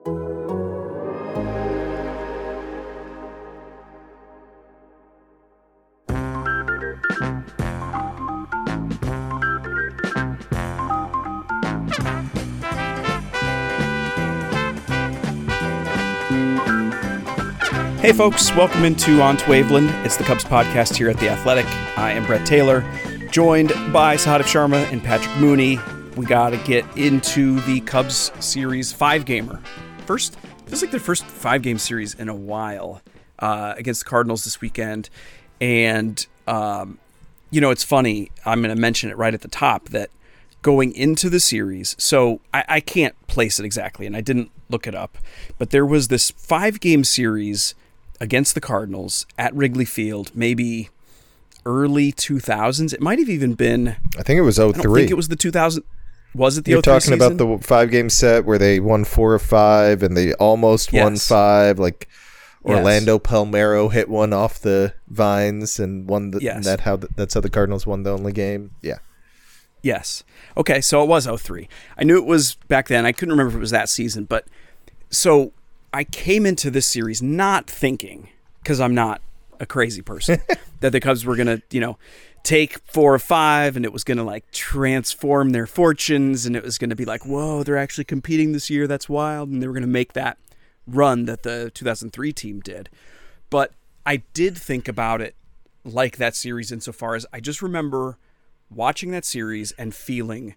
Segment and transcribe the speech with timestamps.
[0.00, 0.12] Hey,
[18.12, 19.90] folks, welcome into On to Waveland.
[20.04, 21.66] It's the Cubs podcast here at The Athletic.
[21.98, 22.84] I am Brett Taylor,
[23.32, 25.80] joined by Sahadev Sharma and Patrick Mooney.
[26.16, 29.60] We got to get into the Cubs series five gamer.
[30.08, 33.02] First, feels like their first five game series in a while
[33.40, 35.10] uh, against the Cardinals this weekend.
[35.60, 36.96] And, um,
[37.50, 38.30] you know, it's funny.
[38.46, 40.08] I'm going to mention it right at the top that
[40.62, 44.86] going into the series, so I, I can't place it exactly, and I didn't look
[44.86, 45.18] it up,
[45.58, 47.74] but there was this five game series
[48.18, 50.88] against the Cardinals at Wrigley Field, maybe
[51.66, 52.94] early 2000s.
[52.94, 53.96] It might have even been.
[54.18, 54.70] I think it was 03.
[54.70, 55.84] I think it was the 2000.
[56.34, 57.32] Was it the You're 03 talking season?
[57.40, 61.16] about the five game set where they won four or five and they almost won
[61.16, 61.78] five.
[61.78, 62.08] Like
[62.66, 62.76] Yes.
[62.78, 66.64] Orlando Palmeiro hit one off the vines and won the, Yes.
[66.66, 68.72] that how the, that's how the Cardinals won the only game.
[68.82, 68.98] Yeah.
[69.82, 70.24] Yes.
[70.56, 71.68] Okay, so it was 03.
[71.96, 73.06] I knew it was back then.
[73.06, 74.44] I couldn't remember if it was that season, but
[75.08, 75.52] so
[75.94, 78.28] I came into this series not thinking
[78.64, 79.22] cuz I'm not
[79.60, 80.40] a crazy person
[80.80, 81.96] that the Cubs were going to, you know,
[82.42, 86.62] take 4 or 5 and it was going to like transform their fortunes and it
[86.62, 88.86] was going to be like, "Whoa, they're actually competing this year.
[88.86, 90.38] That's wild." And they were going to make that
[90.86, 92.88] run that the 2003 team did.
[93.50, 93.72] But
[94.06, 95.34] I did think about it
[95.84, 98.18] like that series insofar as I just remember
[98.70, 100.54] watching that series and feeling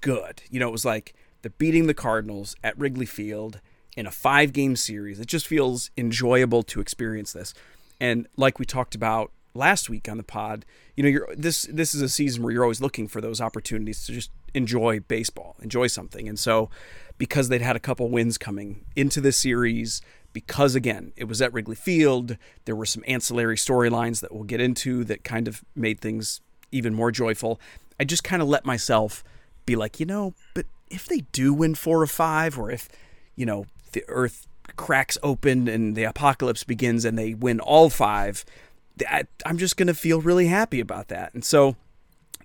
[0.00, 0.42] good.
[0.50, 3.60] You know, it was like the beating the Cardinals at Wrigley Field
[3.96, 5.20] in a five game series.
[5.20, 7.54] It just feels enjoyable to experience this.
[8.00, 10.64] And like we talked about last week on the pod,
[10.96, 14.04] you know, you're this this is a season where you're always looking for those opportunities
[14.06, 16.28] to just enjoy baseball, enjoy something.
[16.28, 16.70] And so
[17.18, 21.52] because they'd had a couple wins coming into this series, because again, it was at
[21.52, 26.00] Wrigley Field, there were some ancillary storylines that we'll get into that kind of made
[26.00, 26.40] things
[26.72, 27.60] even more joyful.
[27.98, 29.22] I just kind of let myself
[29.64, 32.88] be like, you know, but if they do win four or five, or if,
[33.36, 38.44] you know, the earth cracks open and the apocalypse begins and they win all five,
[39.08, 41.34] I, I'm just going to feel really happy about that.
[41.34, 41.76] And so,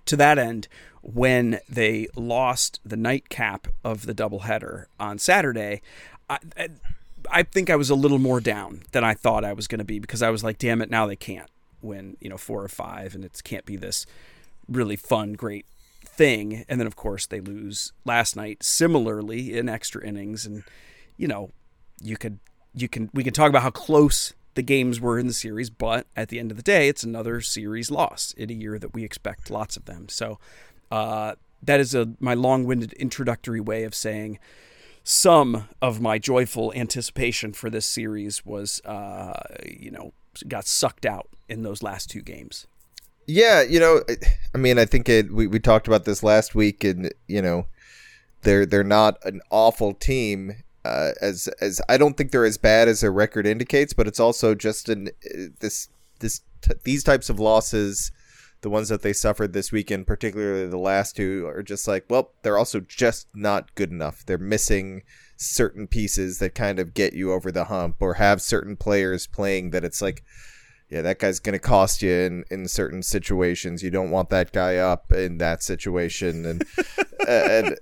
[0.06, 0.68] to that end,
[1.02, 5.82] when they lost the nightcap of the doubleheader on Saturday,
[6.28, 6.68] I, I,
[7.30, 9.84] I think I was a little more down than I thought I was going to
[9.84, 11.50] be because I was like, damn it, now they can't
[11.82, 14.06] win, you know, four or five, and it can't be this
[14.68, 15.66] really fun, great
[16.04, 16.64] thing.
[16.68, 20.64] And then, of course, they lose last night similarly in extra innings, and
[21.16, 21.50] you know,
[22.02, 22.38] you could
[22.74, 26.06] you can we can talk about how close the games were in the series, but
[26.16, 29.04] at the end of the day, it's another series loss in a year that we
[29.04, 30.08] expect lots of them.
[30.08, 30.38] So
[30.90, 34.38] uh, that is a my long-winded introductory way of saying
[35.04, 40.12] some of my joyful anticipation for this series was, uh, you know,
[40.46, 42.66] got sucked out in those last two games.
[43.26, 44.02] Yeah, you know,
[44.54, 45.32] I mean, I think it.
[45.32, 47.66] We, we talked about this last week, and you know,
[48.42, 50.56] they're they're not an awful team.
[50.84, 54.20] Uh, as as I don't think they're as bad as their record indicates, but it's
[54.20, 55.10] also just an
[55.60, 55.88] this
[56.20, 58.10] this t- these types of losses,
[58.62, 62.32] the ones that they suffered this weekend, particularly the last two, are just like, well,
[62.42, 64.24] they're also just not good enough.
[64.24, 65.02] They're missing
[65.36, 69.70] certain pieces that kind of get you over the hump, or have certain players playing
[69.70, 70.24] that it's like
[70.90, 73.82] yeah, that guy's going to cost you in, in certain situations.
[73.82, 76.44] You don't want that guy up in that situation.
[76.44, 76.66] And,
[77.28, 77.76] and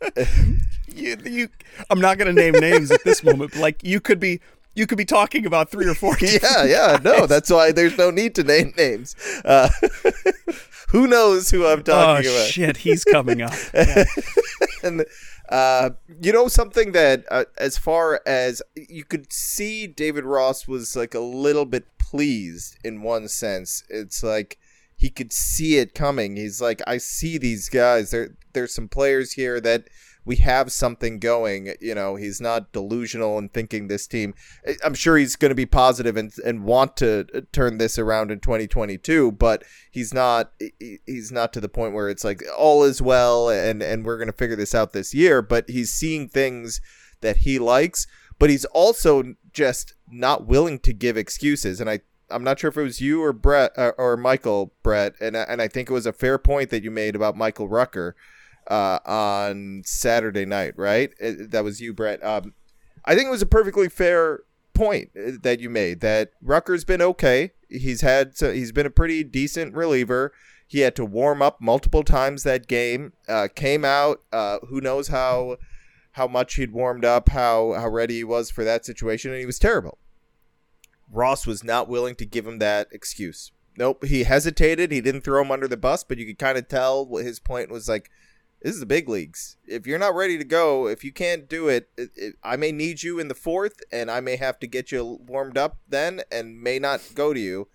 [0.95, 1.49] You, you,
[1.91, 4.41] I'm not going to name names at this moment, but like you could be,
[4.75, 6.17] you could be talking about three or four.
[6.21, 9.15] yeah, yeah, no, that's why there's no need to name names.
[9.45, 9.69] Uh,
[10.89, 12.47] who knows who I'm Oh talking about?
[12.49, 13.53] shit, he's coming up.
[13.75, 14.05] Yeah.
[14.83, 15.05] and
[15.49, 15.91] uh,
[16.21, 21.15] you know something that uh, as far as you could see david ross was like
[21.15, 24.59] a little bit pleased in one sense it's like
[24.97, 29.33] he could see it coming he's like i see these guys there there's some players
[29.33, 29.89] here that
[30.29, 34.35] we have something going you know he's not delusional and thinking this team
[34.65, 37.99] eh, i'm sure he's going to be positive and, and want to uh, turn this
[37.99, 42.43] around in 2022 but he's not eh, he's not to the point where it's like
[42.57, 45.91] all is well and and we're going to figure this out this year but he's
[45.91, 46.81] seeing things
[47.21, 48.07] that he likes
[48.39, 51.81] but he's also just not willing to give excuses.
[51.81, 52.01] And I,
[52.31, 55.61] I'm not sure if it was you or Brett or, or Michael Brett, and and
[55.61, 58.15] I think it was a fair point that you made about Michael Rucker
[58.69, 61.13] uh, on Saturday night, right?
[61.19, 62.23] It- that was you, Brett.
[62.25, 62.55] Um,
[63.05, 64.41] I think it was a perfectly fair
[64.75, 67.53] point uh, that you made that Rucker's been okay.
[67.69, 70.33] He's had so he's been a pretty decent reliever.
[70.67, 73.13] He had to warm up multiple times that game.
[73.27, 74.23] Uh, came out.
[74.33, 75.57] Uh, who knows how
[76.13, 79.47] how much he'd warmed up, how how ready he was for that situation, and he
[79.47, 79.99] was terrible.
[81.11, 83.53] Ross was not willing to give him that excuse.
[83.79, 84.91] Nope, he hesitated.
[84.91, 87.39] He didn't throw him under the bus, but you could kind of tell what his
[87.39, 88.11] point was like.
[88.61, 89.57] This is the big leagues.
[89.67, 92.73] If you're not ready to go, if you can't do it, it, it, I may
[92.73, 96.23] need you in the fourth, and I may have to get you warmed up then,
[96.33, 97.69] and may not go to you.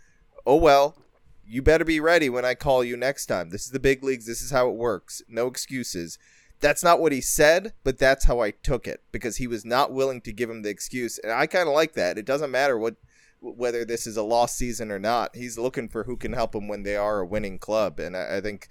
[0.46, 0.98] Oh well,
[1.46, 3.50] you better be ready when I call you next time.
[3.50, 4.26] This is the big leagues.
[4.26, 5.22] This is how it works.
[5.30, 6.20] No excuses.
[6.60, 9.92] That's not what he said, but that's how I took it because he was not
[9.92, 12.18] willing to give him the excuse, and I kind of like that.
[12.18, 12.96] It doesn't matter what
[13.40, 15.36] whether this is a lost season or not.
[15.36, 18.38] He's looking for who can help him when they are a winning club, and I,
[18.38, 18.68] I think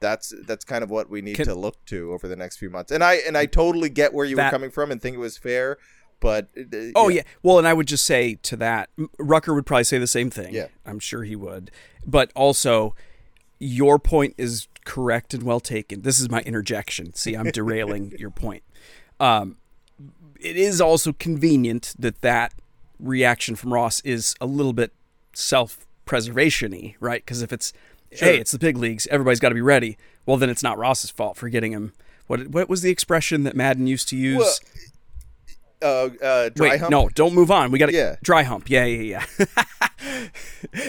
[0.00, 2.70] that's that's kind of what we need Can- to look to over the next few
[2.70, 2.90] months.
[2.92, 5.20] And I and I totally get where you That- were coming from and think it
[5.20, 5.78] was fair,
[6.20, 7.22] but uh, Oh yeah.
[7.42, 10.52] Well, and I would just say to that, Rucker would probably say the same thing.
[10.54, 10.68] Yeah.
[10.84, 11.70] I'm sure he would.
[12.06, 12.94] But also,
[13.58, 16.02] your point is correct and well taken.
[16.02, 17.14] This is my interjection.
[17.14, 18.62] See, I'm derailing your point.
[19.18, 19.56] Um,
[20.40, 22.52] it is also convenient that that
[22.98, 24.92] reaction from Ross is a little bit
[25.32, 27.24] self-preservation-y, right?
[27.24, 27.72] Because if it's
[28.20, 29.96] hey, it's the big leagues, everybody's got to be ready.
[30.26, 31.92] Well, then it's not Ross's fault for getting him.
[32.26, 34.60] What what was the expression that Madden used to use?
[35.82, 36.90] Well, uh, uh, dry Wait, hump.
[36.90, 37.70] no, don't move on.
[37.70, 38.16] We got to Yeah.
[38.22, 38.70] dry hump.
[38.70, 39.46] Yeah, yeah, yeah.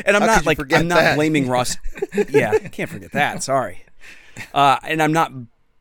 [0.06, 1.16] and I'm How not like I'm not that?
[1.16, 1.76] blaming Ross.
[2.30, 3.44] yeah, I can't forget that.
[3.44, 3.84] Sorry.
[4.54, 5.32] Uh, and I'm not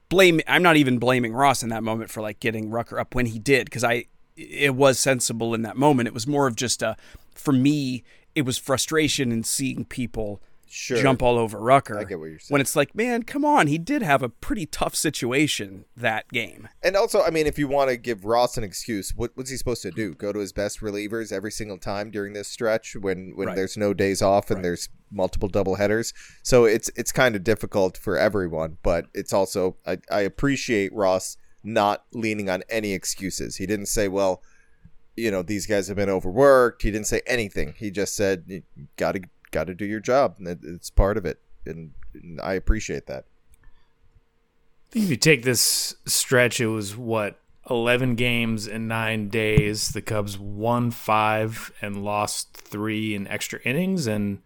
[0.08, 0.41] blame.
[0.49, 3.38] I'm not even blaming Ross in that moment for like getting Rucker up when he
[3.38, 4.06] did because I
[4.37, 6.08] it was sensible in that moment.
[6.08, 6.96] It was more of just a
[7.35, 8.02] for me.
[8.35, 10.41] It was frustration in seeing people
[10.76, 11.00] Sure.
[11.00, 11.96] jump all over Rucker.
[11.98, 12.52] I get what you're saying.
[12.52, 16.68] When it's like, man, come on, he did have a pretty tough situation that game.
[16.82, 19.56] And also, I mean, if you want to give Ross an excuse, what, what's he
[19.56, 20.14] supposed to do?
[20.14, 23.56] Go to his best relievers every single time during this stretch when, when Right.
[23.56, 26.12] there's no days off and there's multiple double headers.
[26.42, 31.36] So it's it's kind of difficult for everyone, but it's also I, I appreciate Ross
[31.62, 33.56] not leaning on any excuses.
[33.56, 34.42] He didn't say, well,
[35.16, 36.82] you know, these guys have been overworked.
[36.82, 37.74] He didn't say anything.
[37.78, 38.62] He just said, you
[38.96, 39.20] got to
[39.54, 40.36] got to do your job.
[40.40, 43.24] It- It's part of it, and, and I appreciate that.
[44.92, 49.88] If you take this stretch, it was what eleven games in nine days.
[49.88, 54.40] The Cubs won five and lost three in extra innings, and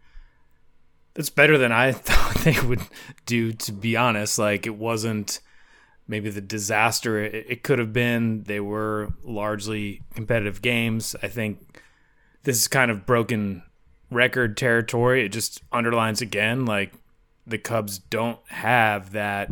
[1.14, 2.80] that's better than I thought they would
[3.26, 3.52] do.
[3.52, 5.40] To be honest, like it wasn't
[6.06, 8.44] maybe the disaster it, it could have been.
[8.44, 11.14] They were largely competitive games.
[11.22, 11.82] I think
[12.44, 13.64] this is kind of broken
[14.10, 15.24] record territory.
[15.24, 16.92] It just underlines again like
[17.46, 19.50] the Cubs don't have that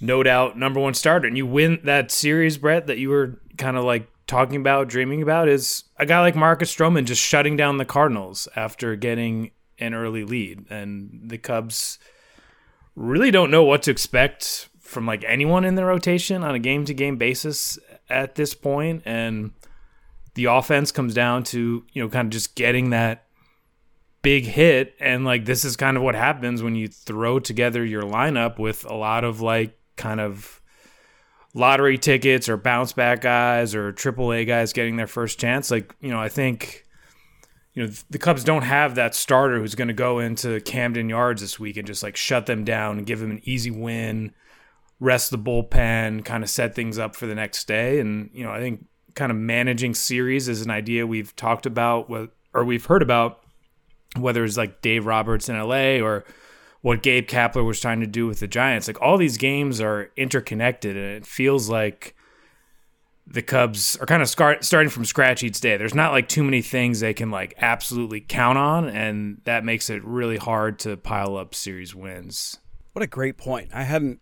[0.00, 1.26] no doubt number one starter.
[1.26, 5.22] And you win that series, Brett, that you were kind of like talking about, dreaming
[5.22, 9.94] about, is a guy like Marcus Stroman just shutting down the Cardinals after getting an
[9.94, 10.66] early lead.
[10.70, 11.98] And the Cubs
[12.94, 16.84] really don't know what to expect from like anyone in the rotation on a game
[16.84, 17.78] to game basis
[18.08, 19.02] at this point.
[19.04, 19.52] And
[20.38, 23.26] the offense comes down to, you know, kind of just getting that
[24.22, 24.94] big hit.
[25.00, 28.84] And like this is kind of what happens when you throw together your lineup with
[28.84, 30.62] a lot of like kind of
[31.54, 35.72] lottery tickets or bounce back guys or triple A guys getting their first chance.
[35.72, 36.84] Like you know I think
[37.74, 41.42] you know the Cubs don't have that starter who's going to go into Camden Yards
[41.42, 44.32] this week and just like shut them down and give them an easy win
[45.00, 47.98] rest the bullpen kind of set things up for the next day.
[47.98, 48.86] And you know I think
[49.18, 52.08] kind of managing series is an idea we've talked about
[52.54, 53.40] or we've heard about
[54.16, 56.24] whether it's like Dave Roberts in LA or
[56.82, 58.86] what Gabe Kapler was trying to do with the Giants.
[58.86, 62.14] Like all these games are interconnected, and it feels like
[63.26, 65.76] the Cubs are kind of starting from scratch each day.
[65.76, 69.90] There's not like too many things they can like absolutely count on, and that makes
[69.90, 72.58] it really hard to pile up series wins.
[72.92, 73.70] What a great point.
[73.74, 74.20] I hadn't,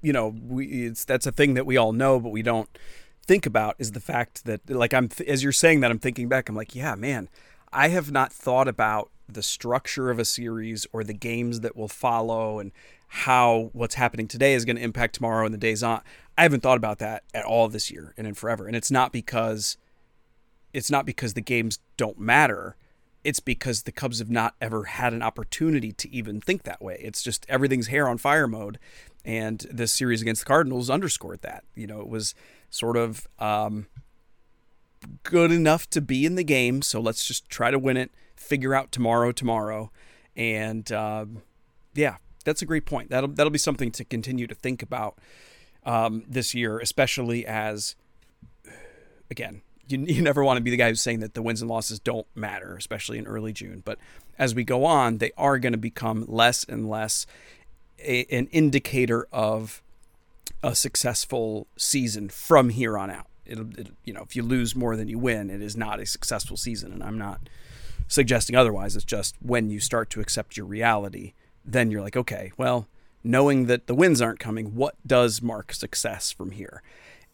[0.00, 2.68] you know, we it's that's a thing that we all know, but we don't
[3.28, 6.48] think about is the fact that like I'm as you're saying that I'm thinking back,
[6.48, 7.28] I'm like, yeah, man,
[7.72, 11.88] I have not thought about the structure of a series or the games that will
[11.88, 12.72] follow and
[13.08, 16.00] how what's happening today is going to impact tomorrow and the days on.
[16.36, 18.66] I haven't thought about that at all this year and in forever.
[18.66, 19.76] And it's not because
[20.72, 22.76] it's not because the games don't matter.
[23.24, 26.98] It's because the Cubs have not ever had an opportunity to even think that way.
[27.02, 28.78] It's just everything's hair on fire mode.
[29.24, 31.64] And this series against the Cardinals underscored that.
[31.74, 32.34] You know, it was
[32.70, 33.86] sort of um,
[35.22, 36.82] good enough to be in the game.
[36.82, 38.10] So let's just try to win it.
[38.36, 39.90] Figure out tomorrow, tomorrow,
[40.36, 41.42] and um,
[41.94, 43.10] yeah, that's a great point.
[43.10, 45.18] That'll that'll be something to continue to think about
[45.84, 47.96] um, this year, especially as
[49.30, 51.70] again, you, you never want to be the guy who's saying that the wins and
[51.70, 53.82] losses don't matter, especially in early June.
[53.84, 53.98] But
[54.38, 57.26] as we go on, they are going to become less and less
[57.98, 59.82] a, an indicator of
[60.62, 63.26] a successful season from here on out.
[63.46, 66.06] It'll, it, you know, if you lose more than you win, it is not a
[66.06, 67.48] successful season, and I'm not
[68.06, 68.96] suggesting otherwise.
[68.96, 71.32] It's just when you start to accept your reality,
[71.64, 72.88] then you're like, okay, well,
[73.22, 76.82] knowing that the wins aren't coming, what does mark success from here?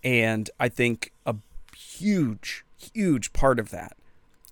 [0.02, 1.36] And I think a
[1.76, 3.96] huge, huge part of that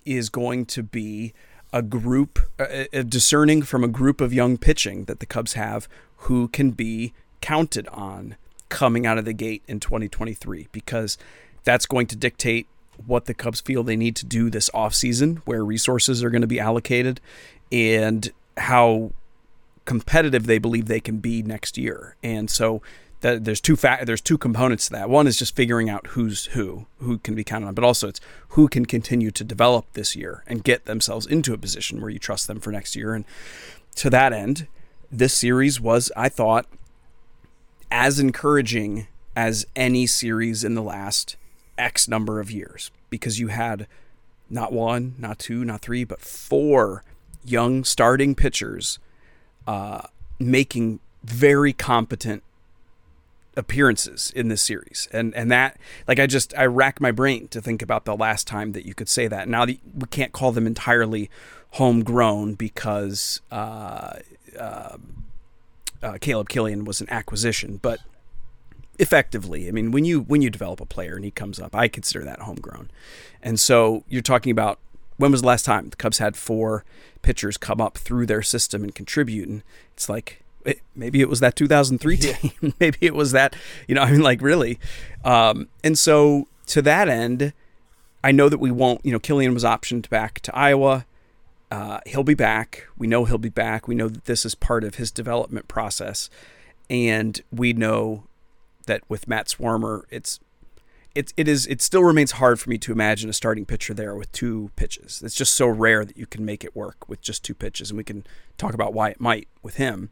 [0.05, 1.33] is going to be
[1.71, 5.87] a group, uh, uh, discerning from a group of young pitching that the Cubs have
[6.17, 8.37] who can be counted on
[8.69, 11.17] coming out of the gate in 2023 because
[11.63, 12.67] that's going to dictate
[13.05, 16.47] what the Cubs feel they need to do this offseason, where resources are going to
[16.47, 17.19] be allocated,
[17.71, 19.11] and how
[19.85, 22.15] competitive they believe they can be next year.
[22.23, 22.81] And so
[23.21, 25.09] that there's two fa- there's two components to that.
[25.09, 28.21] One is just figuring out who's who, who can be counted on, but also it's
[28.49, 32.19] who can continue to develop this year and get themselves into a position where you
[32.19, 33.13] trust them for next year.
[33.13, 33.25] And
[33.95, 34.67] to that end,
[35.09, 36.65] this series was, I thought,
[37.93, 41.37] as encouraging as any series in the last
[41.77, 43.87] X number of years because you had
[44.49, 47.03] not one, not two, not three, but four
[47.45, 48.97] young starting pitchers
[49.67, 50.01] uh,
[50.39, 52.41] making very competent
[53.55, 55.07] appearances in this series.
[55.11, 58.47] And and that like i just i rack my brain to think about the last
[58.47, 59.47] time that you could say that.
[59.47, 61.29] Now we can't call them entirely
[61.73, 64.17] homegrown because uh,
[66.03, 67.99] uh, caleb killian was an acquisition but
[68.99, 71.87] effectively i mean when you when you develop a player and he comes up i
[71.87, 72.91] consider that homegrown
[73.41, 74.79] and so you're talking about
[75.17, 76.83] when was the last time the cubs had four
[77.21, 81.39] pitchers come up through their system and contribute and it's like it, maybe it was
[81.39, 82.73] that 2003 team.
[82.79, 83.55] maybe it was that,
[83.87, 84.79] you know, I mean, like really.
[85.23, 87.53] Um, and so to that end,
[88.23, 91.05] I know that we won't, you know, Killian was optioned back to Iowa.
[91.73, 92.85] Uh, he'll be back.
[92.99, 93.87] We know he'll be back.
[93.87, 96.29] We know that this is part of his development process.
[96.87, 98.25] And we know
[98.85, 100.39] that with Matt Swarmer, it's
[101.15, 104.13] it, it is it still remains hard for me to imagine a starting pitcher there
[104.13, 105.23] with two pitches.
[105.25, 107.97] It's just so rare that you can make it work with just two pitches, and
[107.97, 108.23] we can
[108.55, 110.11] talk about why it might with him.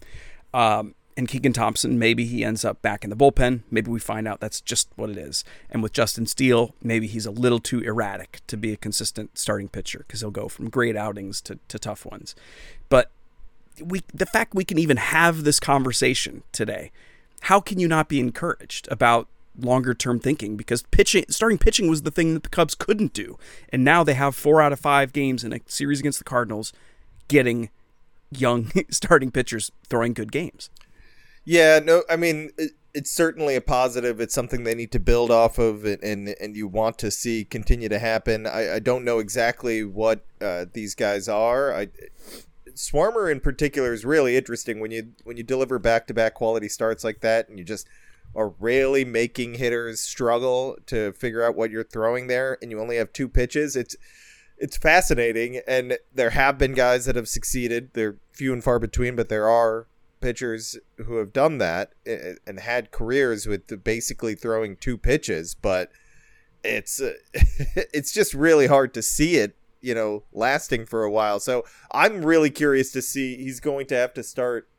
[0.56, 3.62] Um, and Keegan Thompson, maybe he ends up back in the bullpen.
[3.70, 5.44] Maybe we find out that's just what it is.
[5.70, 9.68] And with Justin Steele, maybe he's a little too erratic to be a consistent starting
[9.68, 12.36] pitcher because he'll go from great outings to, to tough ones.
[12.90, 13.12] But
[13.84, 16.92] we, the fact we can even have this conversation today,
[17.42, 19.28] how can you not be encouraged about
[19.60, 20.56] longer term thinking?
[20.56, 23.38] Because pitching, starting pitching was the thing that the Cubs couldn't do,
[23.70, 26.72] and now they have four out of five games in a series against the Cardinals,
[27.28, 27.70] getting
[28.32, 30.70] young starting pitchers throwing good games.
[31.44, 34.20] Yeah, no, I mean it, it's certainly a positive.
[34.20, 37.46] It's something they need to build off of, and and, and you want to see
[37.46, 38.46] continue to happen.
[38.46, 41.74] I, I don't know exactly what uh, these guys are.
[41.74, 41.88] I
[42.76, 46.70] Swarmer in particular is really interesting when you when you deliver back to back quality
[46.70, 47.88] starts like that, and you just
[48.36, 52.98] are really making hitters struggle to figure out what you're throwing there, and you only
[52.98, 53.76] have two pitches.
[53.76, 53.96] It's
[54.58, 57.92] it's fascinating, and there have been guys that have succeeded.
[57.94, 59.88] They're few and far between, but there are
[60.22, 65.56] pitchers who have done that and had careers with basically throwing two pitches.
[65.56, 65.92] But
[66.64, 67.14] it's uh,
[67.94, 71.40] it's just really hard to see it, you know, lasting for a while.
[71.40, 73.36] So I'm really curious to see.
[73.36, 74.70] He's going to have to start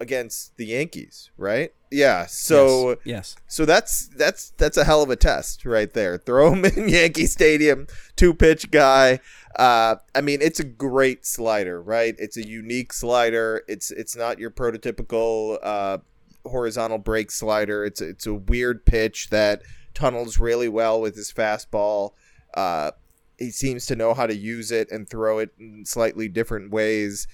[0.00, 1.72] against the Yankees, right?
[1.90, 2.26] Yeah.
[2.26, 2.98] So yes.
[3.04, 3.36] yes.
[3.46, 6.18] So that's that's that's a hell of a test right there.
[6.26, 9.20] Throw him in Yankee Stadium, two pitch guy.
[9.56, 12.14] Uh, I mean, it's a great slider, right?
[12.18, 13.62] It's a unique slider.
[13.68, 15.98] It's it's not your prototypical uh,
[16.46, 17.84] horizontal break slider.
[17.84, 22.12] It's it's a weird pitch that tunnels really well with his fastball.
[22.54, 22.92] Uh,
[23.38, 27.26] he seems to know how to use it and throw it in slightly different ways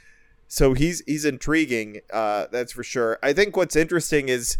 [0.49, 2.01] so he's he's intriguing.
[2.13, 3.19] Uh, that's for sure.
[3.23, 4.57] I think what's interesting is,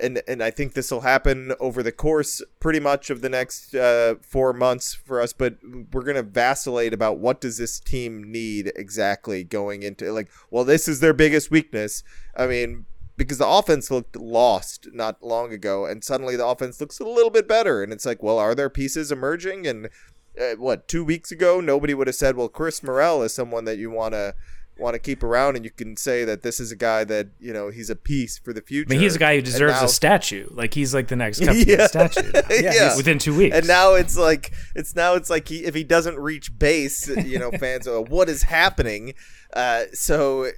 [0.00, 3.74] and and I think this will happen over the course pretty much of the next
[3.74, 5.32] uh, four months for us.
[5.32, 5.58] But
[5.92, 10.28] we're gonna vacillate about what does this team need exactly going into like.
[10.50, 12.02] Well, this is their biggest weakness.
[12.36, 17.00] I mean, because the offense looked lost not long ago, and suddenly the offense looks
[17.00, 17.82] a little bit better.
[17.82, 19.66] And it's like, well, are there pieces emerging?
[19.66, 19.88] And
[20.40, 23.78] uh, what two weeks ago, nobody would have said, well, Chris Morel is someone that
[23.78, 24.34] you want to
[24.78, 27.52] want to keep around, and you can say that this is a guy that you
[27.52, 28.88] know he's a piece for the future.
[28.88, 30.48] I mean, he's a guy who deserves now- a statue.
[30.50, 31.86] Like he's like the next Yeah.
[31.86, 32.30] statue.
[32.32, 32.40] now.
[32.50, 32.96] Yeah.
[32.96, 33.56] within two weeks.
[33.56, 37.38] And now it's like it's now it's like he if he doesn't reach base, you
[37.38, 39.14] know, fans are what is happening.
[39.52, 40.50] Uh, so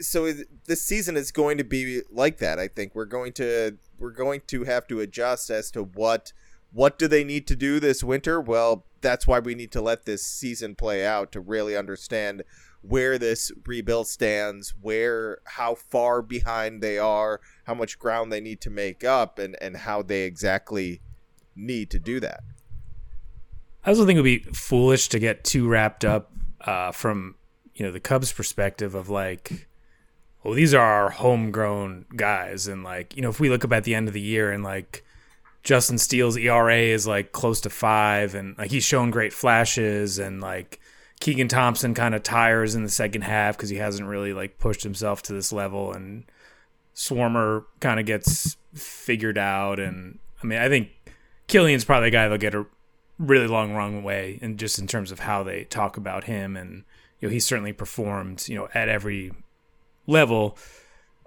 [0.00, 0.32] so
[0.66, 2.58] this season is going to be like that.
[2.58, 6.32] I think we're going to we're going to have to adjust as to what
[6.72, 8.40] what do they need to do this winter.
[8.40, 12.44] Well, that's why we need to let this season play out to really understand
[12.82, 18.60] where this rebuild stands, where how far behind they are, how much ground they need
[18.62, 21.00] to make up, and and how they exactly
[21.54, 22.40] need to do that.
[23.84, 26.32] I also think it would be foolish to get too wrapped up
[26.62, 27.36] uh, from
[27.74, 29.68] you know the Cubs' perspective of like,
[30.42, 33.84] well, these are our homegrown guys, and like you know if we look up at
[33.84, 35.04] the end of the year and like
[35.62, 40.40] Justin Steele's ERA is like close to five, and like he's shown great flashes, and
[40.40, 40.80] like
[41.20, 44.82] Keegan Thompson kind of tires in the second half because he hasn't really like pushed
[44.82, 46.24] himself to this level, and
[46.94, 50.88] Swarmer kind of gets figured out, and I mean I think
[51.46, 52.66] Killian's probably a guy that'll get a
[53.20, 56.84] really long wrong way and just in terms of how they talk about him and
[57.20, 59.30] you know he's certainly performed you know at every
[60.06, 60.56] level.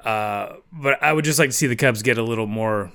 [0.04, 2.92] Uh but i would just like to see the cubs get a little more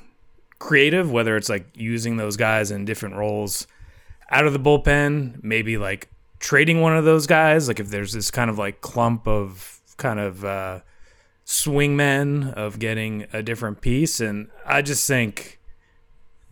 [0.58, 3.66] creative whether it's like using those guys in different roles
[4.30, 8.30] out of the bullpen maybe like trading one of those guys like if there's this
[8.30, 10.80] kind of like clump of kind of uh
[11.44, 15.58] swingmen of getting a different piece and i just think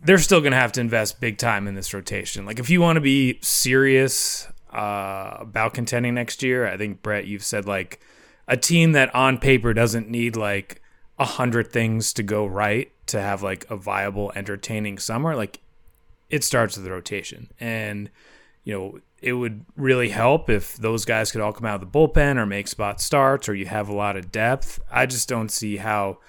[0.01, 2.45] they're still going to have to invest big time in this rotation.
[2.45, 7.25] Like if you want to be serious uh, about contending next year, I think Brett,
[7.25, 7.99] you've said like
[8.47, 10.81] a team that on paper doesn't need like
[11.17, 15.35] a hundred things to go right to have like a viable, entertaining summer.
[15.35, 15.59] Like
[16.29, 18.11] it starts with the rotation, and
[18.63, 21.99] you know it would really help if those guys could all come out of the
[21.99, 24.79] bullpen or make spot starts, or you have a lot of depth.
[24.91, 26.19] I just don't see how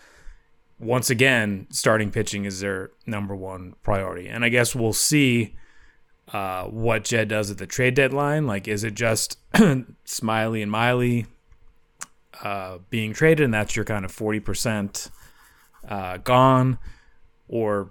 [0.80, 4.28] once again, starting pitching is their number one priority.
[4.28, 5.56] And I guess we'll see
[6.32, 8.46] uh, what Jed does at the trade deadline.
[8.46, 11.26] Like, is it just Smyly and Miley
[12.42, 15.10] uh, being traded, and that's your kind of 40%
[15.88, 16.78] uh, gone?
[17.48, 17.90] Or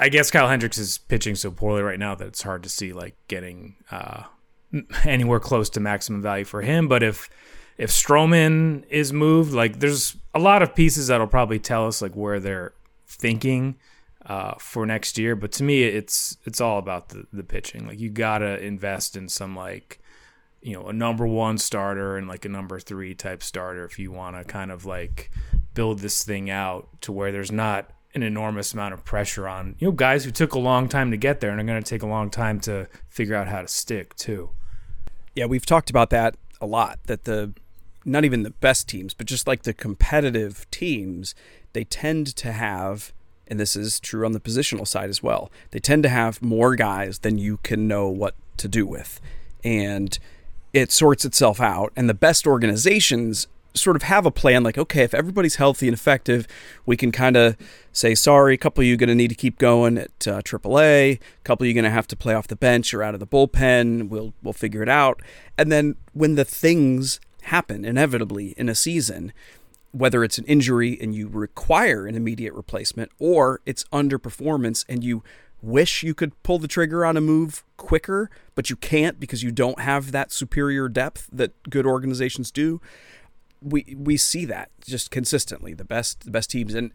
[0.00, 2.92] I guess Kyle Hendricks is pitching so poorly right now that it's hard to see,
[2.92, 4.24] like, getting uh,
[5.04, 6.88] anywhere close to maximum value for him.
[6.88, 7.28] But if
[7.76, 12.12] if Stroman is moved, like there's a lot of pieces that'll probably tell us like
[12.12, 12.74] where they're
[13.06, 13.76] thinking
[14.26, 15.34] uh, for next year.
[15.34, 17.86] But to me, it's it's all about the the pitching.
[17.86, 19.98] Like you gotta invest in some like
[20.60, 24.12] you know a number one starter and like a number three type starter if you
[24.12, 25.30] want to kind of like
[25.72, 29.86] build this thing out to where there's not an enormous amount of pressure on you
[29.86, 32.02] know guys who took a long time to get there and are going to take
[32.02, 34.50] a long time to figure out how to stick too.
[35.34, 36.98] Yeah, we've talked about that a lot.
[37.06, 37.52] That the
[38.04, 41.34] not even the best teams, but just like the competitive teams,
[41.72, 43.12] they tend to have,
[43.46, 46.74] and this is true on the positional side as well, they tend to have more
[46.76, 49.20] guys than you can know what to do with.
[49.62, 50.18] And
[50.72, 51.92] it sorts itself out.
[51.94, 55.94] And the best organizations sort of have a plan like, okay, if everybody's healthy and
[55.94, 56.46] effective,
[56.86, 57.56] we can kind of
[57.92, 61.12] say, sorry, a couple of you going to need to keep going at uh, AAA,
[61.12, 63.20] a couple of you going to have to play off the bench or out of
[63.20, 64.08] the bullpen.
[64.08, 65.22] We'll, we'll figure it out.
[65.56, 69.32] And then when the things happen inevitably in a season,
[69.92, 75.22] whether it's an injury and you require an immediate replacement or it's underperformance and you
[75.62, 79.50] wish you could pull the trigger on a move quicker, but you can't because you
[79.50, 82.80] don't have that superior depth that good organizations do.
[83.62, 85.74] We we see that just consistently.
[85.74, 86.92] The best the best teams and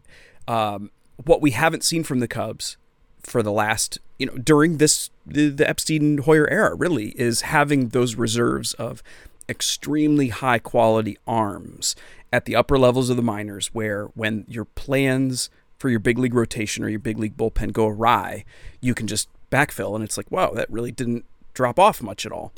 [0.48, 0.90] um,
[1.24, 2.76] what we haven't seen from the Cubs
[3.20, 7.88] for the last you know during this the, the Epstein Hoyer era really is having
[7.88, 9.02] those reserves of
[9.48, 11.94] extremely high quality arms
[12.32, 16.34] at the upper levels of the minors where when your plans for your big league
[16.34, 18.44] rotation or your big league bullpen go awry,
[18.80, 21.24] you can just backfill and it's like, wow, that really didn't
[21.54, 22.52] drop off much at all.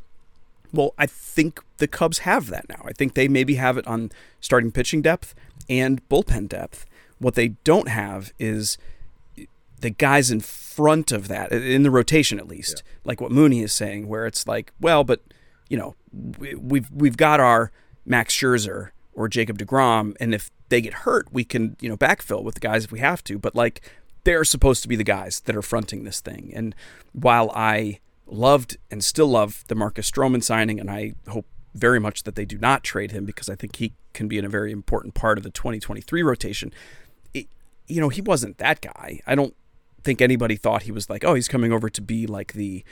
[0.73, 2.83] Well, I think the Cubs have that now.
[2.85, 5.35] I think they maybe have it on starting pitching depth
[5.69, 6.87] and bullpen depth.
[7.19, 8.79] What they don't have is
[9.81, 13.73] the guys in front of that, in the rotation at least, like what Mooney is
[13.73, 15.21] saying, where it's like, well, but
[15.69, 15.95] you know,
[16.39, 17.71] we, we've we've got our
[18.05, 22.43] Max Scherzer or Jacob Degrom, and if they get hurt, we can you know backfill
[22.43, 23.39] with the guys if we have to.
[23.39, 23.83] But like,
[24.25, 26.53] they're supposed to be the guys that are fronting this thing.
[26.55, 26.75] And
[27.13, 32.25] while I loved and still love the Marcus Stroman signing, and I hope very much
[32.25, 34.73] that they do not trade him because I think he can be in a very
[34.73, 36.73] important part of the 2023 rotation.
[37.33, 37.47] It,
[37.87, 39.21] you know, he wasn't that guy.
[39.27, 39.55] I don't
[40.03, 42.85] think anybody thought he was like, oh, he's coming over to be like the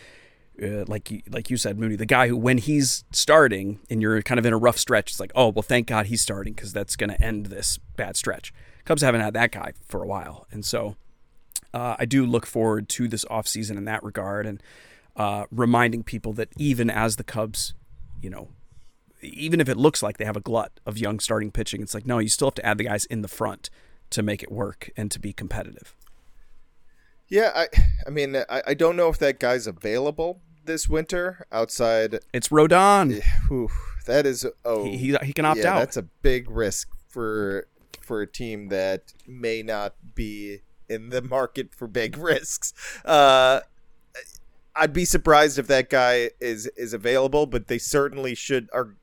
[0.63, 4.23] uh, like you, like you said, Mooney, the guy who when he's starting and you're
[4.23, 6.73] kind of in a rough stretch, it's like, oh well, thank God he's starting because
[6.73, 8.55] that's going to end this bad stretch.
[8.85, 10.97] Cubs haven't had that guy for a while, and so
[11.75, 14.63] uh, I do look forward to this offseason in that regard and
[15.17, 17.75] uh, reminding people that even as the Cubs,
[18.23, 18.49] you know,
[19.23, 22.07] even if it looks like they have a glut of young starting pitching, it's like
[22.07, 23.71] no, you still have to add the guys in the front
[24.11, 25.95] to make it work and to be competitive.
[27.29, 27.67] Yeah, I,
[28.07, 32.21] I mean, I, I don't know if that guy's available this winter outside.
[32.33, 33.23] It's Rodon.
[33.49, 33.71] Whew,
[34.07, 35.79] that is oh He, he, he can opt yeah, out.
[35.79, 37.67] That's a big risk for
[38.01, 42.73] for a team that may not be in the market for big risks.
[43.05, 43.61] Uh,
[44.77, 48.95] I'd be surprised if that guy is is available, but they certainly should are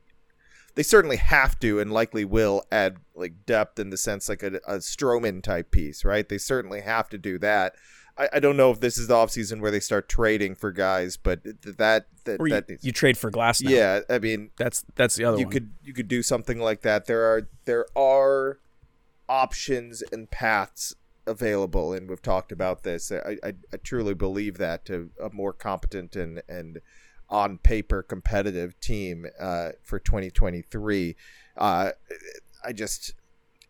[0.76, 4.56] they certainly have to and likely will add like depth in the sense like a,
[4.68, 6.28] a Stroman type piece, right?
[6.28, 7.76] They certainly have to do that.
[8.18, 11.18] I, I don't know if this is the offseason where they start trading for guys,
[11.18, 13.62] but that that, you, that needs- you trade for glass.
[13.62, 13.72] Now.
[13.72, 15.54] yeah, I mean that's that's the other you one.
[15.54, 17.06] could you could do something like that.
[17.06, 18.60] There are there are
[19.30, 23.12] options and paths available, and we've talked about this.
[23.12, 26.80] I, I, I truly believe that to a more competent and and
[27.30, 31.16] on paper competitive team uh, for 2023.
[31.58, 31.92] Uh,
[32.64, 33.14] I just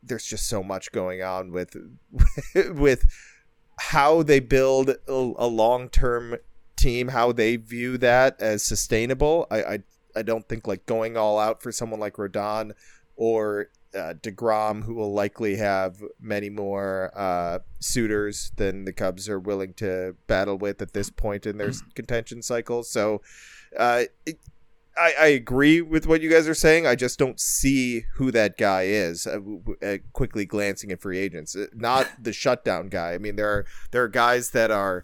[0.02, 1.76] there's just so much going on with
[2.56, 3.06] with
[3.80, 6.36] how they build a, a long term
[6.76, 9.48] team, how they view that as sustainable.
[9.50, 9.80] I, I
[10.16, 12.74] I don't think like going all out for someone like Rodon
[13.16, 19.39] or uh, Degrom, who will likely have many more uh, suitors than the Cubs are
[19.39, 22.84] willing to battle with at this point in their contention cycle.
[22.84, 23.21] So,
[23.77, 24.39] uh, it,
[24.95, 26.86] I, I agree with what you guys are saying.
[26.86, 29.25] I just don't see who that guy is.
[29.25, 29.39] Uh,
[29.82, 33.13] uh, quickly glancing at free agents, Uh, not the shutdown guy.
[33.13, 35.03] I mean, there are there are guys that are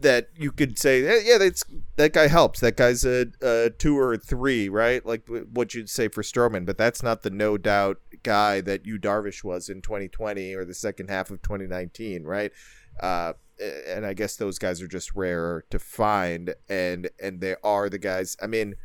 [0.00, 1.64] that you could say, "Eh, yeah, that's
[1.96, 2.60] that guy helps.
[2.60, 5.04] That guy's a, a two or a three, right?
[5.04, 8.98] Like what you'd say for Stroman, but that's not the no doubt guy that you
[8.98, 12.52] Darvish was in 2020 or the second half of 2019, right?
[13.00, 13.34] Uh,
[13.86, 17.98] and I guess those guys are just rarer to find, and and they are the
[17.98, 18.36] guys.
[18.42, 18.76] I mean.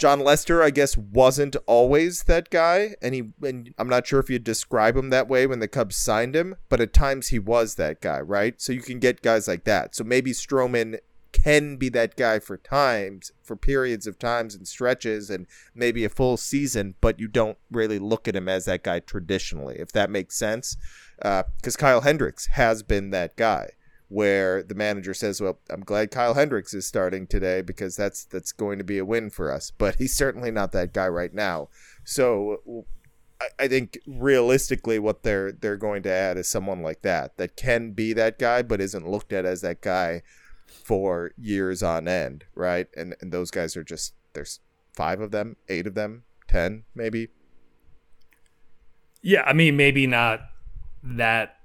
[0.00, 4.30] Jon Lester, I guess, wasn't always that guy, and he and I'm not sure if
[4.30, 7.74] you'd describe him that way when the Cubs signed him, but at times he was
[7.74, 8.58] that guy, right?
[8.62, 9.94] So you can get guys like that.
[9.94, 11.00] So maybe Stroman
[11.32, 16.08] can be that guy for times, for periods of times and stretches, and maybe a
[16.08, 20.08] full season, but you don't really look at him as that guy traditionally, if that
[20.08, 20.78] makes sense.
[21.20, 23.72] Uh, because Kyle Hendricks has been that guy
[24.10, 28.52] where the manager says, "Well, I'm glad Kyle Hendricks is starting today because that's that's
[28.52, 31.68] going to be a win for us." But he's certainly not that guy right now.
[32.04, 32.84] So
[33.40, 37.56] I, I think realistically, what they're they're going to add is someone like that that
[37.56, 40.22] can be that guy, but isn't looked at as that guy
[40.66, 42.88] for years on end, right?
[42.96, 44.58] And and those guys are just there's
[44.92, 47.28] five of them, eight of them, ten maybe.
[49.22, 50.40] Yeah, I mean, maybe not
[51.04, 51.56] that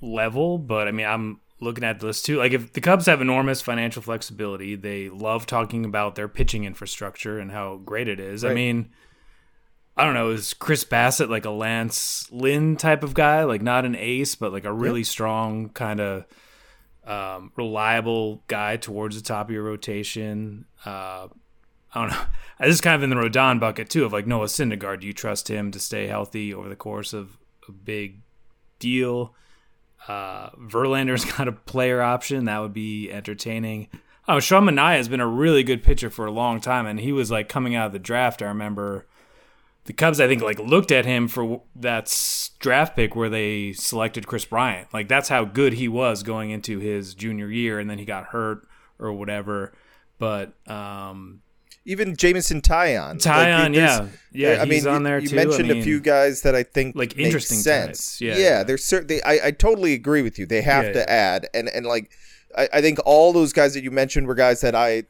[0.00, 2.38] level, but I mean, I'm looking at this too.
[2.38, 7.38] Like, if the Cubs have enormous financial flexibility, they love talking about their pitching infrastructure
[7.38, 8.44] and how great it is.
[8.44, 8.90] I mean,
[9.96, 13.44] I don't know, is Chris Bassitt like a Lance Lynn type of guy?
[13.44, 16.26] Like, not an ace, but like a really strong, kind of
[17.06, 20.66] um, reliable guy towards the top of your rotation.
[20.84, 21.28] Uh,
[21.94, 22.22] I don't know.
[22.58, 25.00] This is kind of in the Rodon bucket too of like Noah Syndergaard.
[25.00, 27.36] Do you trust him to stay healthy over the course of
[27.68, 28.22] a big
[28.78, 29.34] deal?
[30.08, 33.88] Uh, Verlander's got a player option that would be entertaining.
[34.28, 37.12] Oh, Sean Manaea has been a really good pitcher for a long time, and he
[37.12, 38.42] was like coming out of the draft.
[38.42, 39.06] I remember
[39.84, 42.12] the Cubs, I think, like looked at him for that
[42.58, 44.92] draft pick where they selected Kris Bryant.
[44.92, 48.26] Like that's how good he was going into his junior year, and then he got
[48.26, 48.66] hurt
[48.98, 49.72] or whatever.
[50.18, 51.42] But um,
[51.88, 53.22] Even Jameson Taillon.
[53.22, 55.36] Taillon, yeah, yeah, I he's mean, on there you too.
[55.36, 58.18] mentioned I mean, a few guys that I think like, make interesting sense.
[58.18, 58.20] types.
[58.20, 59.22] Yeah, yeah, there's certainly.
[59.22, 60.46] I, I totally agree with you.
[60.46, 61.04] They have Yeah, to yeah.
[61.08, 62.10] add, and and like,
[62.58, 65.04] I, I think all those guys that you mentioned were guys that I,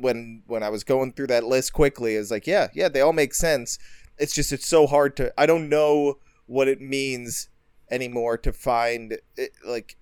[0.00, 3.12] when when I was going through that list quickly, is like, yeah, yeah, they all
[3.12, 3.78] make sense.
[4.16, 5.32] It's just it's so hard to.
[5.36, 7.48] I don't know what it means
[7.90, 9.96] anymore to find it, like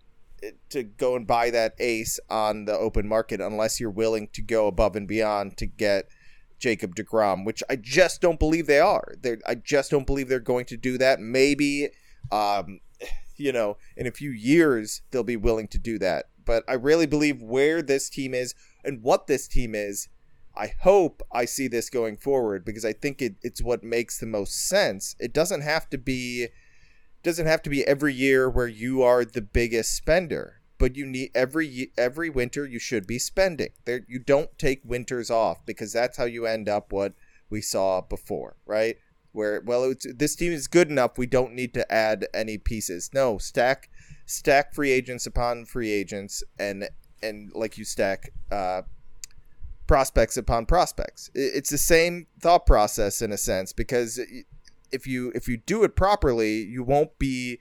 [0.70, 4.66] to go and buy that ace on the open market unless you're willing to go
[4.66, 6.08] above and beyond to get
[6.58, 9.14] Jacob DeGrom, which I just don't believe they are.
[9.20, 11.20] They I just don't believe they're going to do that.
[11.20, 11.88] Maybe
[12.30, 12.80] um
[13.36, 16.26] you know, in a few years they'll be willing to do that.
[16.44, 20.08] But I really believe where this team is and what this team is,
[20.56, 24.26] I hope I see this going forward because I think it, it's what makes the
[24.26, 25.16] most sense.
[25.18, 26.48] It doesn't have to be
[27.22, 31.30] doesn't have to be every year where you are the biggest spender, but you need
[31.34, 33.70] every every winter you should be spending.
[33.84, 37.14] There you don't take winters off because that's how you end up what
[37.50, 38.96] we saw before, right?
[39.32, 41.16] Where well, this team is good enough.
[41.16, 43.10] We don't need to add any pieces.
[43.14, 43.88] No, stack
[44.26, 46.88] stack free agents upon free agents, and
[47.22, 48.82] and like you stack uh,
[49.86, 51.30] prospects upon prospects.
[51.34, 54.18] It's the same thought process in a sense because
[54.92, 57.58] if you if you do it properly, you won't be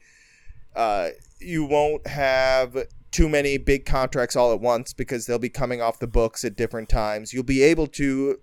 [0.76, 5.82] uh, you won't have too many big contracts all at once because they'll be coming
[5.82, 7.34] off the books at different times.
[7.34, 8.40] You'll be able to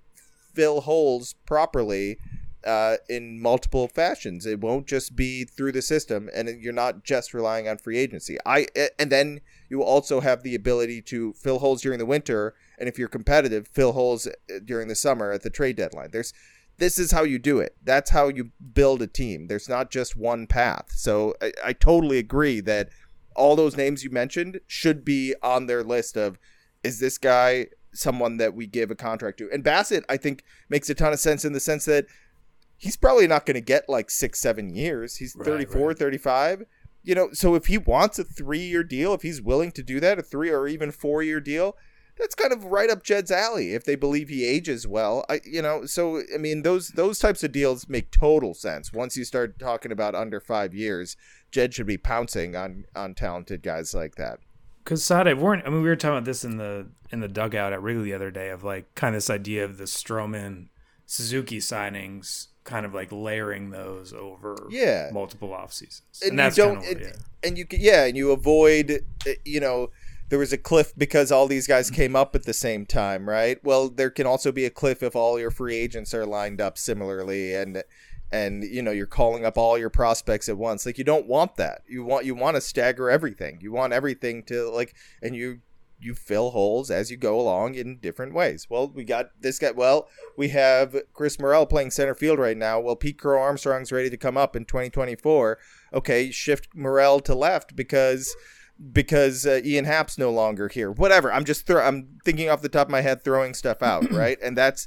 [0.55, 2.18] fill holes properly
[2.66, 4.44] uh, in multiple fashions.
[4.44, 8.37] It won't just be through the system, and you're not just relying on free agency.
[8.44, 8.66] I
[8.98, 12.98] and then you also have the ability to fill holes during the winter, and if
[12.98, 14.33] you're competitive, fill holes uh,
[14.64, 16.11] during the summer at the trade deadline.
[16.11, 16.35] There's
[16.78, 17.76] this is how you do it.
[17.82, 19.48] That's how you build a team.
[19.48, 20.86] There's not just one path.
[20.92, 22.88] So I, I totally agree that
[23.34, 26.38] all those names you mentioned should be on their list of
[26.82, 29.50] is this guy someone that we give a contract to?
[29.52, 32.06] And Bassitt, I think, makes a ton of sense in the sense that
[32.76, 35.16] he's probably not going to get like six, seven years.
[35.16, 35.98] He's right, 34, right.
[35.98, 36.64] 35.
[37.02, 39.98] You know, so if he wants a three year deal, if he's willing to do
[40.00, 41.76] that, a three or even four year deal,
[42.18, 45.24] that's kind of right up Jed's alley if they believe he ages well.
[45.28, 48.92] I you know, so I mean those those types of deals make total sense.
[48.92, 51.16] Once you start talking about under 5 years,
[51.50, 54.40] Jed should be pouncing on on talented guys like that.
[54.85, 57.72] Cuz Sade, weren't I mean we were talking about this in the in the dugout
[57.72, 60.68] at Wrigley the other day of like kind of this idea of the Stroman
[61.07, 65.09] Suzuki signings kind of like layering those over yeah.
[65.11, 66.20] multiple off seasons.
[66.20, 67.12] And, and that's you don't, kind of, yeah.
[67.42, 69.90] and you yeah, and you avoid eh, you know
[70.28, 73.58] there was a cliff because all these guys came up at the same time, right?
[73.64, 76.78] Well, there can also be a cliff if all your free agents are lined up
[76.78, 77.82] similarly and
[78.30, 80.84] and you know you're calling up all your prospects at once.
[80.84, 81.82] Like you don't want that.
[81.88, 83.58] You want you want to stagger everything.
[83.62, 85.60] You want everything to like and you
[86.00, 88.68] you fill holes as you go along in different ways.
[88.70, 89.72] Well, we got this guy.
[89.72, 92.78] Well, we have Chris Morel playing center field right now.
[92.78, 95.58] Well, Pete Crow-Armstrong's ready to come up in 2024.
[95.92, 98.36] Okay, shift Morel to left because
[98.92, 100.90] because uh, Ian Happ's no longer here.
[100.90, 101.32] Whatever.
[101.32, 101.82] I'm just throw.
[101.82, 104.38] I'm thinking off the top of my head, throwing stuff out, right?
[104.42, 104.86] And that's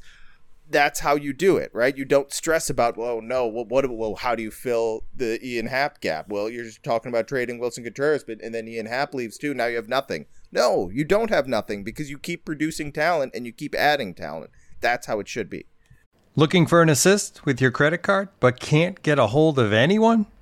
[0.71, 1.97] that's how you do it, right?
[1.97, 5.67] You don't stress about, oh no, what, what, well, how do you fill the Ian
[5.67, 6.29] Happ gap?
[6.29, 9.53] Well, you're just talking about trading Willson Contreras, but and then Ian Happ leaves too.
[9.53, 10.25] Now you have nothing.
[10.51, 14.51] No, you don't have nothing because you keep producing talent and you keep adding talent.
[14.79, 15.65] That's how it should be.
[16.35, 20.27] Looking for an assist with your credit card, but can't get a hold of anyone?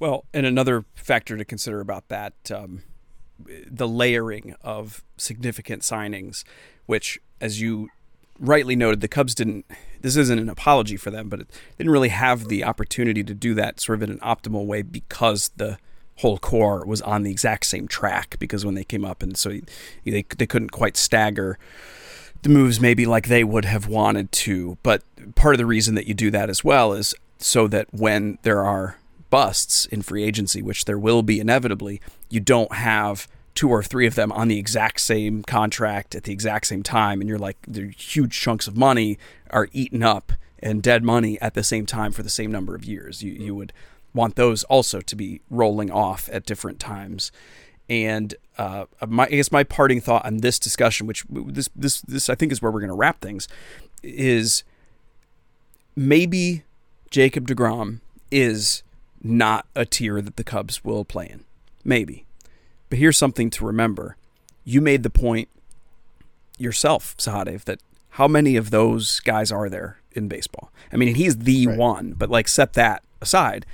[0.00, 2.82] Well, and another factor to consider about that, um,
[3.70, 6.42] the layering of significant signings,
[6.86, 7.90] which, as you
[8.38, 9.66] rightly noted, the Cubs didn't.
[10.00, 13.52] This isn't an apology for them, but it didn't really have the opportunity to do
[13.54, 15.76] that sort of in an optimal way because the
[16.16, 18.38] whole core was on the exact same track.
[18.38, 19.50] Because when they came up, and so
[20.04, 21.58] they they couldn't quite stagger
[22.42, 24.78] the moves maybe like they would have wanted to.
[24.82, 25.02] But
[25.34, 28.64] part of the reason that you do that as well is so that when there
[28.64, 28.96] are
[29.30, 34.06] busts in free agency, which there will be inevitably, you don't have two or three
[34.06, 37.58] of them on the exact same contract at the exact same time, and you're like,
[37.66, 39.18] the huge chunks of money
[39.50, 42.84] are eaten up and dead money at the same time for the same number of
[42.84, 43.22] years.
[43.22, 43.72] You you would
[44.14, 47.32] want those also to be rolling off at different times.
[47.88, 52.28] And uh, my, I guess my parting thought on this discussion, which this this this
[52.28, 53.48] I think is where we're going to wrap things,
[54.02, 54.62] is
[55.96, 56.62] maybe
[57.10, 58.82] Jacob Degrom is
[59.22, 61.44] not a tier that the Cubs will play in.
[61.84, 62.24] Maybe.
[62.88, 64.16] But here's something to remember.
[64.64, 65.48] You made the point
[66.58, 67.80] yourself, Sahadev, that
[68.10, 70.72] how many of those guys are there in baseball?
[70.92, 71.78] I mean, he's the right.
[71.78, 73.66] one, but like set that aside,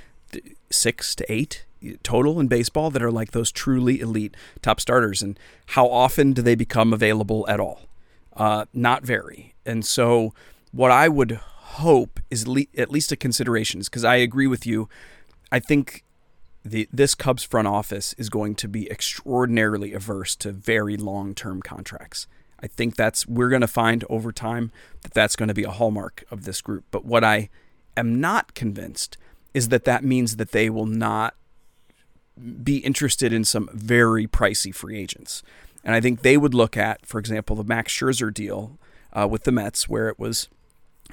[0.69, 1.65] six to eight
[2.03, 5.21] total in baseball that are like those truly elite top starters.
[5.21, 7.81] And how often do they become available at all?
[8.35, 9.53] Uh, not very.
[9.65, 10.33] And so,
[10.71, 14.89] what I would hope is le- at least a consideration, because I agree with you.
[15.51, 16.03] I think
[16.63, 21.61] the this Cubs front office is going to be extraordinarily averse to very long term
[21.61, 22.27] contracts.
[22.59, 24.71] I think that's we're going to find over time
[25.03, 26.85] that that's going to be a hallmark of this group.
[26.91, 27.49] But what I
[27.95, 29.17] am not convinced
[29.53, 31.35] is that that means that they will not
[32.63, 35.43] be interested in some very pricey free agents.
[35.83, 38.77] And I think they would look at, for example, the Max Scherzer deal
[39.13, 40.49] uh, with the Mets, where it was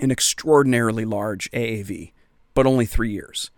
[0.00, 2.12] an extraordinarily large AAV,
[2.54, 3.50] but only three years.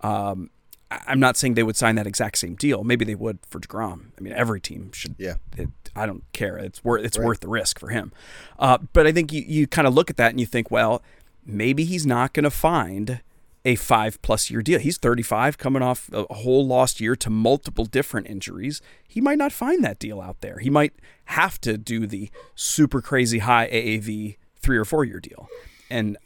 [0.00, 0.50] Um,
[0.90, 2.84] I'm not saying they would sign that exact same deal.
[2.84, 4.12] Maybe they would for deGrom.
[4.16, 5.16] I mean, every team should.
[5.18, 5.36] Yeah.
[5.56, 6.56] It, I don't care.
[6.58, 7.26] It's worth it's right.
[7.26, 8.12] worth the risk for him.
[8.58, 11.02] Uh, but I think you you kind of look at that and you think, well,
[11.44, 13.20] maybe he's not going to find
[13.64, 14.78] a five plus year deal.
[14.78, 18.80] He's 35, coming off a whole lost year to multiple different injuries.
[19.08, 20.58] He might not find that deal out there.
[20.58, 20.92] He might
[21.26, 25.48] have to do the super crazy high AAV three or four year deal.
[25.90, 26.16] And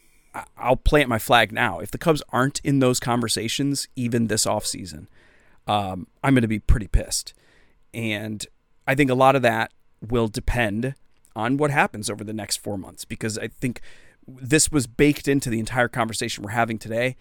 [0.57, 1.81] I'll plant my flag now.
[1.81, 5.07] If the Cubs aren't in those conversations, even this offseason,
[5.67, 7.35] um, I'm going to be pretty pissed.
[7.93, 8.47] And
[8.87, 10.95] I think a lot of that will depend
[11.35, 13.81] on what happens over the next four months because I think
[14.27, 17.17] this was baked into the entire conversation we're having today.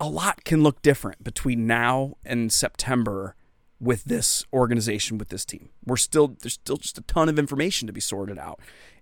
[0.00, 3.34] A lot can look different between now and September
[3.80, 5.70] with this organization, with this team.
[5.84, 8.60] We're still, there's still just a ton of information to be sorted out.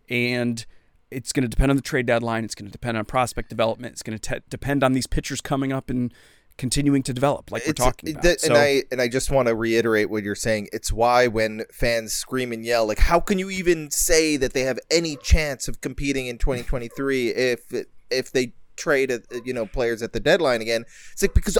[0.08, 0.64] And
[1.10, 2.44] it's going to depend on the trade deadline.
[2.44, 3.92] It's going to depend on prospect development.
[3.92, 6.12] It's going to depend on these pitchers coming up and
[6.56, 8.22] continuing to develop, like we're talking about.
[8.44, 10.68] and I and I just want to reiterate what you're saying.
[10.72, 14.62] It's why when fans scream and yell, like, "How can you even say that they
[14.62, 17.72] have any chance of competing in 2023 if
[18.10, 21.58] if they trade, uh, you know, players at the deadline again?" It's like because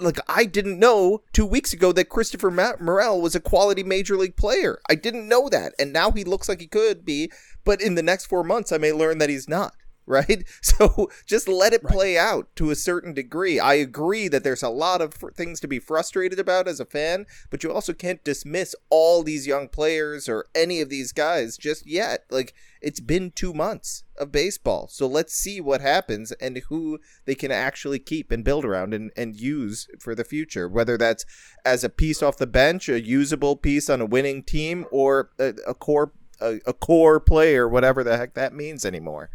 [0.00, 4.36] like I didn't know two weeks ago that Christopher Morel was a quality major league
[4.36, 4.80] player.
[4.88, 7.30] I didn't know that, and now he looks like he could be.
[7.64, 9.74] But in the next four months, I may learn that he's not.
[10.10, 12.22] Right, so just let it play right.
[12.22, 13.60] out to a certain degree.
[13.60, 16.84] I agree that there's a lot of fr- things to be frustrated about as a
[16.84, 21.56] fan, but you also can't dismiss all these young players or any of these guys
[21.56, 22.24] just yet.
[22.28, 24.88] Like it's been two months of baseball.
[24.88, 29.12] So let's see what happens and who they can actually keep and build around and,
[29.16, 31.24] and use for the future, whether that's
[31.64, 35.54] as a piece off the bench, a usable piece on a winning team, or a,
[35.68, 39.30] a core a, a, core player, whatever the heck that means anymore.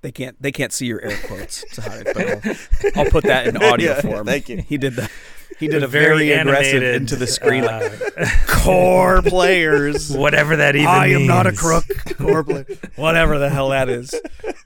[0.00, 2.56] They can't they can't see your air quotes, but I'll,
[2.96, 4.26] I'll, put that in audio yeah, form.
[4.26, 4.58] Thank you.
[4.58, 5.10] He did that.
[5.58, 10.76] He did a very, very aggressive into the screen, uh, like core players, whatever that
[10.76, 10.86] even.
[10.86, 11.22] I means.
[11.22, 11.84] am not a crook.
[12.16, 14.14] Core player, whatever the hell that is.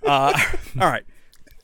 [0.04, 0.38] Uh,
[0.78, 1.04] all right,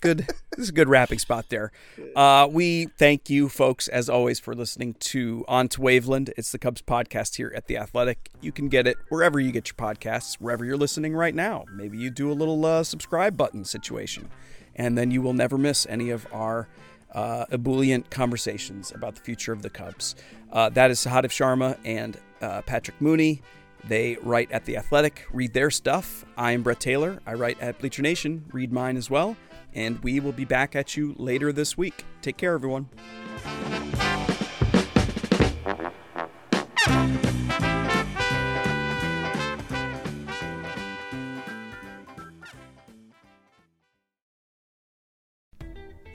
[0.00, 0.26] good.
[0.50, 1.70] This is a good wrapping spot there.
[2.16, 6.32] Uh, we thank you, folks, as always, for listening to On to Waveland.
[6.36, 8.30] It's the Cubs podcast here at the Athletic.
[8.40, 11.64] You can get it wherever you get your podcasts, wherever you're listening right now.
[11.72, 14.30] Maybe you do a little uh, subscribe button situation,
[14.74, 16.68] and then you will never miss any of our
[17.12, 20.14] uh, ebullient conversations about the future of the Cubs.
[20.52, 23.42] Uh, that is Sahadev Sharma and uh, Patrick Mooney.
[23.84, 25.24] They write at The Athletic.
[25.32, 26.24] Read their stuff.
[26.36, 27.20] I am Brett Taylor.
[27.26, 28.44] I write at Bleacher Nation.
[28.52, 29.36] Read mine as well.
[29.74, 32.04] And we will be back at you later this week.
[32.22, 32.88] Take care, everyone.